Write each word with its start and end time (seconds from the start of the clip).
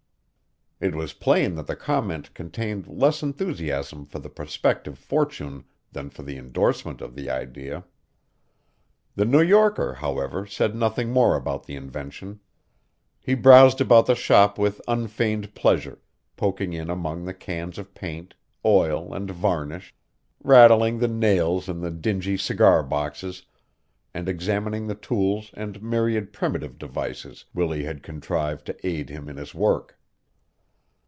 It 0.83 0.95
was 0.95 1.13
plain 1.13 1.53
that 1.57 1.67
the 1.67 1.75
comment 1.75 2.33
contained 2.33 2.87
less 2.87 3.21
enthusiasm 3.21 4.07
for 4.07 4.17
the 4.17 4.31
prospective 4.31 4.97
fortune 4.97 5.65
than 5.91 6.09
for 6.09 6.23
the 6.23 6.37
indorsement 6.37 7.01
of 7.01 7.13
the 7.13 7.29
idea. 7.29 7.85
The 9.15 9.25
New 9.25 9.43
Yorker, 9.43 9.93
however, 9.93 10.47
said 10.47 10.75
nothing 10.75 11.11
more 11.11 11.35
about 11.35 11.65
the 11.65 11.75
invention. 11.75 12.39
He 13.19 13.35
browsed 13.35 13.79
about 13.79 14.07
the 14.07 14.15
shop 14.15 14.57
with 14.57 14.81
unfeigned 14.87 15.53
pleasure, 15.53 15.99
poking 16.35 16.73
in 16.73 16.89
among 16.89 17.25
the 17.25 17.33
cans 17.35 17.77
of 17.77 17.93
paint, 17.93 18.33
oil, 18.65 19.13
and 19.13 19.29
varnish, 19.29 19.93
rattling 20.43 20.97
the 20.97 21.07
nails 21.07 21.69
in 21.69 21.81
the 21.81 21.91
dingy 21.91 22.37
cigar 22.37 22.81
boxes, 22.81 23.45
and 24.15 24.27
examining 24.27 24.87
the 24.87 24.95
tools 24.95 25.51
and 25.53 25.83
myriad 25.83 26.33
primitive 26.33 26.79
devices 26.79 27.45
Willie 27.53 27.83
had 27.83 28.01
contrived 28.01 28.65
to 28.65 28.75
aid 28.87 29.11
him 29.11 29.29
in 29.29 29.37
his 29.37 29.53
work. 29.53 29.99